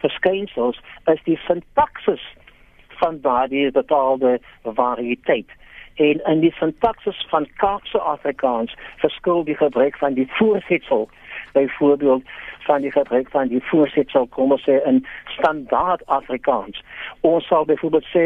verskynsels 0.04 0.80
is 1.12 1.22
die 1.28 1.40
sintaksis 1.48 2.24
van 3.02 3.20
daardie 3.22 3.72
bepaalde 3.72 4.40
variëteit. 4.64 5.50
En 5.96 6.22
in 6.26 6.40
die 6.40 6.54
sintaksis 6.58 7.26
van 7.30 7.48
Kaapse 7.62 8.00
Afrikaans 8.00 8.76
verskil 8.98 9.44
die 9.44 9.58
gebruik 9.58 9.98
van 9.98 10.14
die 10.14 10.28
voorsetsel 10.40 11.10
byvoorbeeld 11.54 12.24
van 12.60 12.82
die 12.82 12.92
gebruik 12.92 13.30
van 13.30 13.48
die 13.48 13.62
voorsetsel 13.64 14.28
kom 14.28 14.52
ons 14.52 14.64
sê 14.66 14.80
in 14.90 15.04
standaard 15.38 16.06
Afrikaans. 16.06 16.82
Ons 17.22 17.48
sal 17.48 17.66
byvoorbeeld 17.66 18.08
sê 18.14 18.26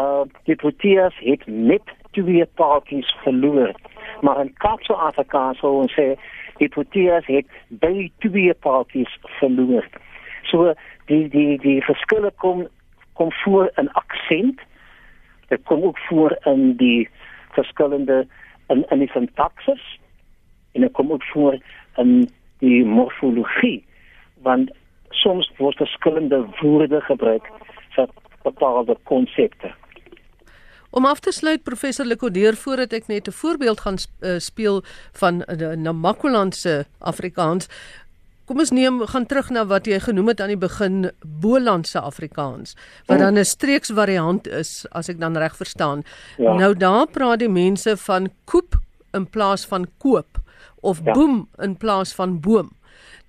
uh 0.00 0.24
die 0.48 0.56
Proteas 0.56 1.14
het 1.18 1.46
net 1.46 1.94
twee 2.10 2.46
paartjies 2.60 3.16
verloor. 3.22 3.74
Maar 4.20 4.40
in 4.40 4.52
Kaapse 4.64 4.94
Afrikaans 4.94 5.58
sal 5.58 5.84
ons 5.84 5.94
sê 5.98 6.14
die 6.58 6.68
Proteas 6.68 7.26
het 7.26 7.46
by 7.68 8.10
twee 8.26 8.54
paartjies 8.66 9.18
verloor. 9.38 9.86
So 10.50 10.74
die 11.10 11.28
die 11.28 11.58
die 11.58 11.80
verskille 11.82 12.30
kom 12.36 12.66
kom 13.14 13.32
voor 13.44 13.70
in 13.76 13.92
aksent. 13.92 14.60
Dit 15.48 15.62
kom 15.64 15.82
ook 15.82 15.98
voor 15.98 16.36
in 16.44 16.76
die 16.76 17.08
verskillende 17.52 18.26
in 18.68 18.84
in 18.90 18.98
die 18.98 19.10
sintaksis 19.10 19.98
en 20.72 20.80
dit 20.80 20.92
kom 20.92 21.12
ook 21.12 21.24
voor 21.24 21.58
in 21.96 22.30
die 22.58 22.84
morfologie 22.84 23.84
want 24.42 24.70
soms 25.10 25.50
word 25.56 25.76
verskillende 25.76 26.44
woorde 26.60 27.00
gebruik 27.00 27.48
vir 27.96 28.08
bepaalde 28.42 28.96
konsepte. 29.08 29.72
Om 30.94 31.06
af 31.06 31.20
te 31.20 31.32
sluit 31.32 31.64
professor 31.66 32.06
Lekodeer 32.06 32.54
voordat 32.54 32.92
ek 32.92 33.06
net 33.10 33.26
'n 33.26 33.38
voorbeeld 33.42 33.80
gaan 33.80 33.96
uh, 33.98 34.38
speel 34.38 34.82
van 35.12 35.42
'n 35.42 35.62
uh, 35.62 35.72
Namakolandse 35.86 36.86
Afrikaans 36.98 37.68
Kom 38.44 38.60
ons 38.60 38.74
neem 38.76 38.98
gaan 39.08 39.24
terug 39.24 39.46
na 39.56 39.62
wat 39.64 39.86
jy 39.88 39.96
genoem 40.04 40.26
het 40.34 40.40
aan 40.44 40.50
die 40.52 40.60
begin 40.60 41.06
Bolandse 41.24 42.02
Afrikaans 42.04 42.74
wat 43.08 43.18
dan 43.18 43.38
'n 43.38 43.44
streeks 43.44 43.88
variant 43.88 44.46
is 44.46 44.84
as 44.92 45.08
ek 45.08 45.18
dan 45.18 45.36
reg 45.36 45.56
verstaan. 45.56 46.04
Ja. 46.36 46.52
Nou 46.52 46.74
daar 46.74 47.06
praat 47.06 47.38
die 47.38 47.48
mense 47.48 47.96
van 47.96 48.28
koop 48.44 48.76
in 49.14 49.26
plaas 49.26 49.64
van 49.64 49.86
koop 49.98 50.42
of 50.82 51.00
ja. 51.04 51.12
boom 51.12 51.48
in 51.58 51.76
plaas 51.76 52.12
van 52.12 52.40
boom. 52.40 52.70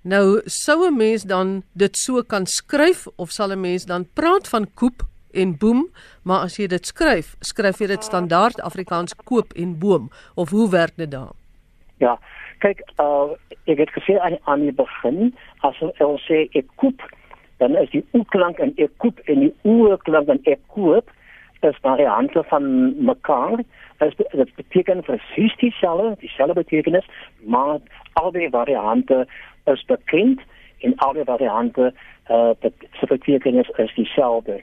Nou 0.02 0.40
sou 0.44 0.86
'n 0.86 0.96
mens 0.96 1.22
dan 1.22 1.62
dit 1.72 1.96
so 1.96 2.22
kan 2.22 2.46
skryf 2.46 3.06
of 3.16 3.30
sal 3.30 3.52
'n 3.52 3.60
mens 3.60 3.84
dan 3.84 4.06
praat 4.12 4.48
van 4.48 4.68
koop 4.74 5.02
en 5.32 5.56
boom, 5.56 5.88
maar 6.22 6.40
as 6.40 6.56
jy 6.56 6.66
dit 6.66 6.86
skryf, 6.86 7.36
skryf 7.40 7.78
jy 7.78 7.86
dit 7.86 8.04
standaard 8.04 8.60
Afrikaans 8.60 9.14
koop 9.24 9.52
en 9.52 9.78
boom 9.78 10.10
of 10.34 10.50
hoe 10.50 10.70
werk 10.70 10.96
dit 10.96 11.10
dan? 11.10 11.32
Ja, 11.98 12.18
kyk, 12.58 12.82
uh, 13.00 13.32
ek 13.64 13.78
het 13.78 13.92
gesê 13.96 14.18
aan 14.20 14.38
aan 14.44 14.64
die 14.66 14.74
begin 14.76 15.32
as 15.64 15.78
ons 15.80 16.24
sê 16.28 16.44
ek 16.58 16.68
koop, 16.80 17.02
dan 17.60 17.76
is 17.80 17.90
die 17.94 18.04
o-klank 18.12 18.60
en 18.60 18.74
ek 18.76 18.92
koop 19.02 19.20
en 19.32 19.46
die 19.46 19.54
o-klank 19.64 20.28
en 20.32 20.42
ek 20.44 20.60
koop 20.74 21.12
is 21.64 21.78
variante 21.82 22.42
van 22.50 22.66
mekaar. 23.04 23.62
Dit 23.98 24.54
beteken 24.56 25.00
presies 25.02 25.56
dieselfde, 25.56 26.16
dieselfde 26.20 26.54
betekenis, 26.54 27.08
maar 27.48 27.80
albei 28.12 28.50
variante 28.50 29.24
is 29.64 29.84
bekend 29.88 30.40
en 30.84 30.96
albei 30.96 31.24
variante 31.24 31.92
uh 32.28 32.52
se 33.00 33.06
betekenis 33.06 33.68
is 33.76 33.94
dieselfde. 33.94 34.60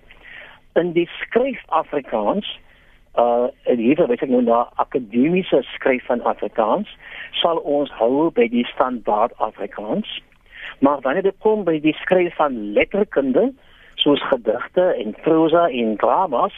In 0.74 0.92
die 0.94 1.10
skryf 1.20 1.64
Afrikaans 1.68 2.60
uh 3.20 3.48
en 3.64 3.78
hier 3.78 4.00
wat 4.02 4.22
ek 4.22 4.30
nou 4.30 4.42
na 4.42 4.64
akademiese 4.82 5.62
skryf 5.76 6.06
van 6.10 6.24
Afrikaans 6.26 6.90
sal 7.42 7.62
ons 7.62 7.92
hou 8.00 8.32
by 8.32 8.48
die 8.50 8.66
standaard 8.66 9.34
Afrikaans. 9.38 10.22
Maar 10.80 11.02
wanneer 11.02 11.30
dit 11.30 11.38
kom 11.46 11.64
by 11.64 11.80
die 11.84 11.96
skryf 12.02 12.36
van 12.36 12.74
letterkunde 12.74 13.52
soos 14.02 14.24
gedigte 14.32 14.90
en 15.00 15.16
prosa 15.22 15.68
en 15.70 15.96
dramas, 15.98 16.56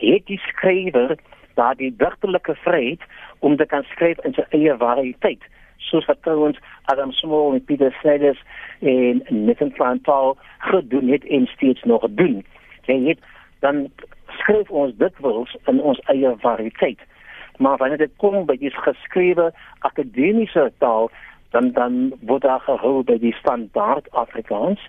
het 0.00 0.26
die 0.26 0.40
skrywer 0.48 1.16
daar 1.54 1.76
die 1.76 1.92
digtelike 1.96 2.54
vryheid 2.64 3.00
om 3.38 3.56
te 3.56 3.66
kan 3.66 3.84
skryf 3.92 4.18
in 4.26 4.34
sy 4.36 4.44
eie 4.56 4.76
variëteit 4.80 5.44
soos 5.92 6.06
wat 6.08 6.26
ons 6.26 6.58
Adam 6.92 7.12
Small 7.12 7.54
en 7.56 7.64
Peter 7.64 7.92
Sellers 8.00 8.40
en 8.80 9.22
Nathan 9.28 9.72
Plantal 9.76 10.36
gedoen 10.58 11.08
het 11.12 11.24
en 11.26 11.46
steeds 11.46 11.82
nog 11.82 12.06
doen. 12.10 12.42
Jy 12.86 12.98
weet 13.02 13.20
dan 13.60 13.90
skryf 14.42 14.70
ons 14.70 14.94
dit 14.98 15.20
wels 15.24 15.54
in 15.70 15.80
ons 15.80 16.00
eie 16.12 16.34
variëteit. 16.42 16.98
Maar 17.62 17.78
wanneer 17.78 18.02
dit 18.02 18.16
kom 18.16 18.42
by 18.46 18.56
die 18.58 18.72
geskrewe 18.74 19.50
akademiese 19.86 20.70
taal, 20.82 21.10
dan 21.52 21.70
dan 21.76 22.12
word 22.26 22.42
daar 22.42 22.64
gehou 22.64 23.02
by 23.06 23.18
die 23.20 23.34
standaard 23.38 24.08
Afrikaans. 24.10 24.80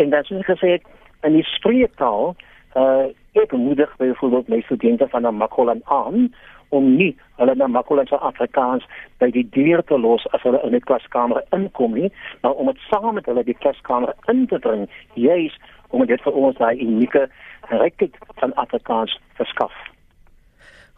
En 0.00 0.10
dan 0.10 0.24
soos 0.24 0.46
gesê 0.46 0.78
het, 0.78 0.86
in 1.26 1.36
die 1.36 1.46
spreektaal, 1.56 2.34
uh 2.76 3.10
ek 3.38 3.52
moedig 3.54 3.90
byvoorbeeld 3.96 4.48
my 4.48 4.60
studente 4.66 5.06
van 5.08 5.22
die 5.22 5.30
Makolan 5.30 5.80
aan 5.84 6.32
om 6.68 6.96
nie 6.96 7.12
hulle 7.38 7.54
na 7.54 7.66
Makolanse 7.66 8.18
Afrikaans 8.18 8.86
by 9.22 9.28
die 9.34 9.44
deur 9.54 9.82
te 9.86 9.98
los 9.98 10.26
as 10.34 10.42
hulle 10.42 10.58
in 10.66 10.74
die 10.74 10.82
klaskamer 10.82 11.44
inkom 11.54 11.94
nie, 11.94 12.10
maar 12.42 12.58
om 12.58 12.70
dit 12.70 12.82
saam 12.88 13.14
met 13.14 13.30
hulle 13.30 13.44
die 13.46 13.54
klaskamer 13.62 14.14
in 14.32 14.46
te 14.50 14.58
bring, 14.58 14.88
juis 15.14 15.54
om 15.94 16.06
dit 16.06 16.22
vir 16.26 16.38
ons 16.42 16.58
daai 16.58 16.82
unieke 16.82 17.28
rykheid 17.68 18.16
van 18.40 18.54
Afrikaans 18.54 19.18
verskaf. 19.34 19.72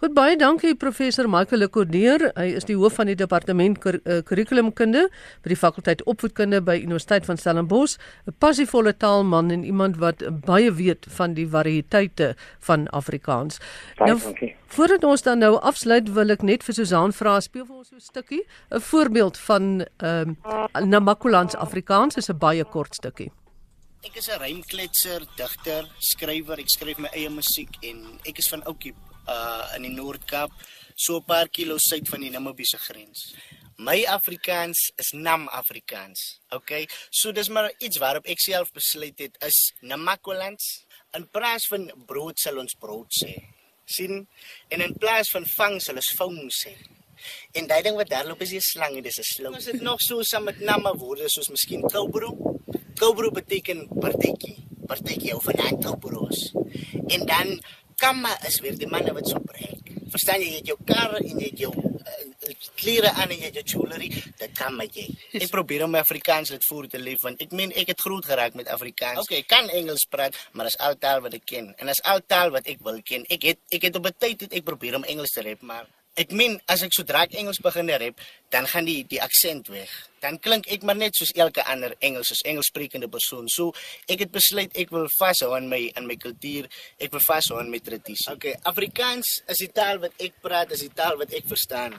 Goed 0.03 0.17
baie 0.17 0.35
dankie 0.35 0.73
professor 0.75 1.29
Michael 1.31 1.61
Lekordeer. 1.63 2.25
Hy 2.35 2.49
is 2.59 2.65
die 2.67 2.75
hoof 2.75 2.97
van 2.99 3.07
die 3.07 3.15
departement 3.15 3.77
kurrikulumkunde 3.79 5.05
eh, 5.05 5.21
by 5.45 5.53
die 5.53 5.59
fakulteit 5.61 6.01
opvoedkunde 6.11 6.59
by 6.67 6.75
Universiteit 6.83 7.29
van 7.29 7.39
Stellenbosch, 7.39 8.01
'n 8.27 8.35
passievolle 8.43 8.97
taalman 8.97 9.53
en 9.55 9.63
iemand 9.63 10.01
wat 10.03 10.25
baie 10.43 10.73
weet 10.75 11.07
van 11.09 11.35
die 11.35 11.47
variëteite 11.47 12.35
van 12.59 12.89
Afrikaans. 12.91 13.61
Baie 13.97 14.11
nou, 14.11 14.19
dankie. 14.25 14.57
Voordat 14.67 15.05
ons 15.05 15.23
dan 15.23 15.39
nou 15.39 15.55
afsluit, 15.61 16.13
wil 16.13 16.31
ek 16.31 16.43
net 16.43 16.65
vir 16.65 16.75
Susan 16.75 17.13
vra, 17.13 17.41
speel 17.41 17.65
vir 17.65 17.77
ons 17.77 17.89
so 17.89 17.95
'n 17.95 18.01
stukkie, 18.01 18.43
'n 18.75 18.81
voorbeeld 18.81 19.39
van 19.39 19.87
ehm 19.99 20.35
um, 20.75 20.89
Namakolans 20.89 21.55
Afrikaans 21.55 22.17
is 22.17 22.29
'n 22.29 22.39
baie 22.39 22.65
kort 22.65 22.95
stukkie. 22.95 23.31
Ek 24.03 24.17
is 24.19 24.29
'n 24.29 24.41
rymkletser, 24.43 25.23
digter, 25.39 25.87
skrywer. 25.99 26.59
Ek 26.59 26.71
skryf 26.75 26.99
my 26.99 27.09
eie 27.15 27.31
musiek 27.31 27.71
en 27.87 28.19
ek 28.27 28.39
is 28.39 28.49
van 28.51 28.65
Oukie 28.67 28.95
uh 29.31 29.67
in 29.77 29.83
die 29.87 29.95
Noord-Kaap, 29.95 30.51
so 30.97 31.19
'n 31.19 31.25
paar 31.25 31.47
kilo 31.49 31.77
suid 31.79 32.09
van 32.09 32.21
die 32.21 32.31
Namibiese 32.31 32.79
grens. 32.79 33.35
My 33.79 34.03
Afrikaans 34.05 34.91
is 34.99 35.13
Nam 35.13 35.49
Afrikaans. 35.49 36.41
Okay? 36.51 36.89
So 37.11 37.31
dis 37.31 37.49
maar 37.49 37.71
iets 37.79 37.99
waarop 37.99 38.27
ek 38.27 38.41
self 38.41 38.73
besluit 38.73 39.19
het 39.19 39.39
is 39.41 39.73
Namakolans. 39.83 40.85
In 41.15 41.29
plaas 41.31 41.67
van 41.69 41.93
brood 42.07 42.39
sal 42.39 42.59
ons 42.59 42.75
brood 42.75 43.11
sê. 43.23 43.39
sien? 43.85 44.27
En 44.69 44.81
in 44.81 44.95
plaas 44.99 45.31
van 45.31 45.47
vang 45.47 45.81
sal 45.81 45.95
ons 45.95 46.13
vang 46.17 46.51
sê. 46.51 46.75
En 47.53 47.67
daai 47.67 47.83
ding 47.83 47.97
wat 47.97 48.09
daar 48.09 48.27
loop 48.27 48.43
is 48.43 48.53
'n 48.53 48.61
slang 48.61 48.97
en 48.97 49.03
dis 49.03 49.19
'n 49.19 49.23
slang. 49.23 49.55
Ons 49.55 49.67
het 49.67 49.81
nog 49.81 50.01
so 50.01 50.23
saam 50.23 50.45
met 50.45 50.59
Nama 50.59 50.93
woorde 50.93 51.29
soos 51.29 51.49
miskien 51.49 51.83
Koubro. 51.83 52.62
Koubro 52.99 53.31
beteken 53.31 53.89
partytjie, 54.01 54.67
partytjie 54.87 55.37
of 55.37 55.47
'n 55.47 55.61
antropos. 55.61 56.53
En 57.09 57.27
dan 57.27 57.61
Kama 58.03 58.35
is 58.49 58.61
weer 58.61 58.75
die 58.79 58.89
manne 58.91 59.13
wat 59.15 59.29
so 59.29 59.39
breek. 59.39 59.93
Verstaan 60.11 60.41
jy, 60.43 60.49
jy 60.49 60.57
het 60.57 60.71
jou 60.73 60.79
kar 60.85 61.13
en 61.21 61.39
jy 61.39 61.51
het 61.53 61.61
jou 61.63 61.71
uh, 61.71 62.55
klere 62.75 63.13
aan 63.13 63.31
en 63.31 63.39
jy 63.39 63.51
het 63.51 63.61
jou 63.61 63.65
jewelry, 63.77 64.09
dit 64.41 64.57
kan 64.59 64.75
my 64.75 64.89
jy. 64.91 65.07
Ek 65.39 65.53
probeer 65.53 65.85
om 65.87 65.95
Afrikaans 65.95 66.51
dit 66.51 66.67
voor 66.67 66.89
te 66.91 66.99
leef 66.99 67.23
want 67.23 67.41
ek 67.45 67.55
meen 67.55 67.71
ek 67.79 67.95
het 67.95 68.03
groot 68.03 68.27
geraak 68.27 68.59
met 68.59 68.69
Afrikaans. 68.75 69.23
Okay, 69.23 69.45
ek 69.45 69.51
kan 69.53 69.71
Engels 69.71 70.05
praat, 70.11 70.37
maar 70.53 70.67
dis 70.67 70.79
al 70.83 70.99
taal 70.99 71.23
wat 71.23 71.39
ek 71.39 71.47
ken 71.47 71.71
en 71.79 71.93
dis 71.93 72.03
al 72.03 72.25
taal 72.27 72.51
wat 72.51 72.67
ek 72.67 72.83
wil 72.83 72.99
ken. 73.07 73.27
Ek 73.31 73.47
het 73.53 73.63
ek 73.71 73.89
het 73.89 73.97
op 73.97 74.11
'n 74.11 74.19
tyd 74.19 74.49
het 74.49 74.53
ek 74.53 74.65
probeer 74.67 74.99
om 74.99 75.05
Engels 75.05 75.31
te 75.31 75.47
rap, 75.47 75.63
maar 75.63 75.87
Ek 76.13 76.29
meen 76.37 76.59
as 76.69 76.83
ek 76.85 76.93
sodra 76.93 77.23
ek 77.25 77.39
Engels 77.41 77.57
begin 77.65 77.89
rap, 77.89 78.19
dan 78.53 78.67
gaan 78.69 78.85
die 78.85 79.01
die 79.09 79.21
aksent 79.25 79.71
weg. 79.73 79.89
Dan 80.21 80.37
klink 80.45 80.67
ek 80.69 80.83
maar 80.85 80.99
net 81.01 81.17
soos 81.17 81.33
elke 81.33 81.65
ander 81.65 81.95
Engels 82.05 82.35
as 82.35 82.43
Engelssprekende 82.45 83.09
persoon. 83.09 83.49
So 83.49 83.73
ek 84.13 84.27
het 84.27 84.35
besluit 84.35 84.77
ek 84.77 84.93
wil 84.93 85.09
vashou 85.17 85.55
aan 85.57 85.71
my 85.73 85.87
aan 85.97 86.05
my 86.11 86.19
kultuur. 86.21 86.69
Ek 87.01 87.17
wil 87.17 87.25
vashou 87.25 87.57
aan 87.63 87.73
my 87.73 87.81
tradisie. 87.81 88.29
Okay, 88.35 88.53
Afrikaans 88.69 89.39
is 89.49 89.65
die 89.65 89.71
taal 89.73 90.03
wat 90.05 90.13
ek 90.21 90.37
praat, 90.45 90.75
is 90.77 90.85
die 90.85 90.93
taal 90.93 91.17
wat 91.17 91.33
ek 91.33 91.49
verstaan. 91.49 91.97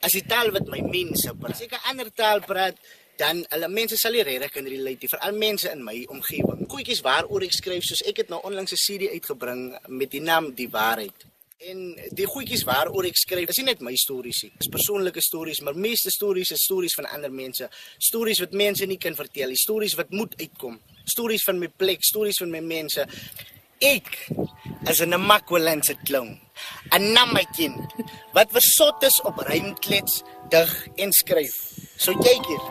As 0.00 0.16
die 0.16 0.24
taal 0.24 0.48
wat 0.56 0.72
my 0.72 0.80
mense 0.88 1.36
praat. 1.36 1.52
As 1.52 1.66
ek 1.68 1.76
'n 1.76 1.88
ander 1.92 2.08
taal 2.10 2.40
praat, 2.40 2.80
dan 3.20 3.44
hulle 3.52 3.68
mense 3.68 3.96
sal 4.00 4.16
nie 4.16 4.24
regtig 4.24 4.52
kan 4.54 4.64
relate 4.64 5.08
vir 5.12 5.20
al 5.20 5.36
mense 5.36 5.68
in 5.68 5.84
my 5.84 5.98
omgewing. 6.08 6.64
Koetjies 6.72 7.04
waaroor 7.04 7.44
ek 7.44 7.52
skryf 7.52 7.84
soos 7.84 8.02
ek 8.08 8.24
het 8.24 8.32
nou 8.32 8.40
onlangs 8.48 8.72
'n 8.72 8.80
CD 8.80 9.12
uitgebring 9.12 9.76
met 9.88 10.10
die 10.10 10.24
naam 10.24 10.54
Die 10.54 10.70
Waarheid. 10.72 11.31
En 11.62 11.82
die 12.16 12.26
goedjies 12.26 12.64
waaroor 12.66 13.06
ek 13.06 13.18
skryf, 13.20 13.50
is 13.52 13.58
nie 13.60 13.68
net 13.68 13.82
my 13.86 13.92
stories 13.98 14.40
nie. 14.42 14.50
Dis 14.58 14.70
persoonlike 14.72 15.22
stories, 15.22 15.60
maar 15.62 15.76
meeste 15.78 16.10
stories 16.10 16.50
is 16.56 16.64
stories 16.66 16.96
van 16.98 17.06
ander 17.14 17.30
mense. 17.30 17.68
Stories 18.02 18.40
wat 18.42 18.56
mense 18.58 18.86
nie 18.90 18.98
kan 18.98 19.14
vertel 19.14 19.52
nie, 19.52 19.60
stories 19.60 19.94
wat 19.98 20.10
moet 20.10 20.34
uitkom. 20.40 20.80
Stories 21.06 21.44
van 21.46 21.60
my 21.62 21.68
plek, 21.70 22.02
stories 22.02 22.40
van 22.42 22.50
my 22.50 22.62
mense. 22.66 23.06
Ek 23.78 24.08
as 24.90 25.00
'n 25.02 25.10
Namakwalandse 25.10 25.94
klong, 26.04 26.40
'n 26.90 27.12
Namakin 27.12 27.74
wat 28.34 28.50
versot 28.50 29.02
is 29.02 29.20
op 29.22 29.38
rymklets, 29.46 30.22
dig 30.50 30.88
en 30.96 31.12
skryf. 31.12 31.54
So 31.96 32.12
kyk 32.12 32.46
hier. 32.46 32.64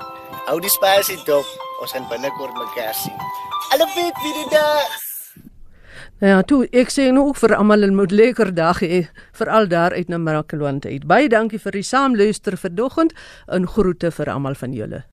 Hou 0.47 0.60
die 0.60 0.69
spasie 0.69 1.19
dop. 1.25 1.47
Ons 1.82 1.91
gaan 1.91 2.08
binnekort 2.10 2.54
mekaar 2.54 2.93
sien. 2.93 3.15
Alle 3.71 3.88
weet 3.95 4.17
wie 4.23 4.34
dit 4.34 4.51
is. 4.51 5.11
Ja, 6.21 6.43
toe 6.45 6.67
ek 6.69 6.91
sê 6.93 7.07
nou 7.10 7.31
ook 7.31 7.39
vir 7.41 7.55
almal 7.55 7.81
'n 7.88 7.95
moet 7.97 8.12
lekker 8.12 8.53
dag 8.53 8.79
hê, 8.86 9.10
veral 9.34 9.67
daar 9.67 9.91
uit 9.91 10.07
na 10.10 10.17
Marakalwand 10.17 10.86
uit. 10.86 11.07
Baie 11.07 11.29
dankie 11.29 11.60
vir 11.60 11.71
die 11.71 11.81
saamluister 11.81 12.57
vanoggend 12.57 13.13
en 13.47 13.67
groete 13.67 14.12
vir 14.12 14.29
almal 14.29 14.53
van 14.53 14.73
julle. 14.73 15.11